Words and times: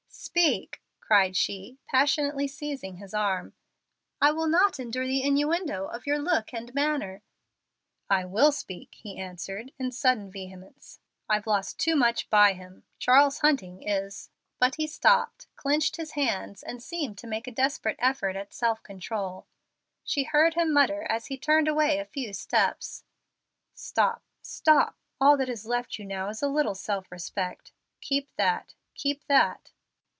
"Speak," 0.13 0.81
cried 1.01 1.35
she, 1.35 1.77
passionately 1.87 2.47
seizing 2.47 2.97
his 2.97 3.13
arm. 3.13 3.53
"I 4.21 4.31
will 4.31 4.47
not 4.47 4.79
endure 4.79 5.05
the 5.05 5.23
innuendo 5.23 5.87
of 5.87 6.05
your 6.05 6.19
look 6.19 6.53
and 6.53 6.73
manner." 6.73 7.21
"I 8.09 8.23
will 8.23 8.53
speak," 8.53 8.93
he 8.95 9.17
answered, 9.17 9.73
in 9.77 9.91
sudden 9.91 10.31
vehemence. 10.31 10.99
"I've 11.27 11.47
lost 11.47 11.79
too 11.79 11.97
much 11.97 12.29
by 12.29 12.53
him. 12.53 12.83
Charles 12.97 13.39
Hunting 13.39 13.83
is" 13.85 14.29
But 14.59 14.75
he 14.75 14.87
stopped, 14.87 15.47
clinched 15.57 15.97
his 15.97 16.11
hands, 16.11 16.63
and 16.63 16.81
seemed 16.81 17.17
to 17.17 17.27
make 17.27 17.47
a 17.47 17.51
desperate 17.51 17.97
effort 17.99 18.37
at 18.37 18.53
self 18.53 18.81
control. 18.83 19.47
She 20.03 20.23
heard 20.23 20.53
him 20.53 20.71
mutter 20.71 21.01
as 21.09 21.25
he 21.27 21.37
turned 21.37 21.67
away 21.67 21.97
a 21.97 22.05
few 22.05 22.31
steps, 22.31 23.03
"Stop! 23.73 24.23
stop! 24.41 24.95
All 25.19 25.35
that 25.35 25.49
is 25.49 25.65
left 25.65 25.99
you 25.99 26.05
now 26.05 26.29
is 26.29 26.41
a 26.41 26.47
little 26.47 26.75
self 26.75 27.11
respect. 27.11 27.73
Keep 27.99 28.29
that 28.37 28.75
keep 28.93 29.25
that." 29.25 29.71